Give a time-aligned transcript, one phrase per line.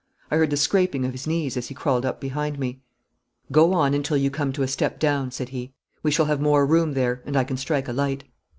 [0.31, 2.81] I heard the scraping of his knees as he crawled up behind me.
[3.51, 5.75] 'Go on until you come to a step down,' said he.
[6.01, 8.23] 'We shall have more room there, and we can strike a light.'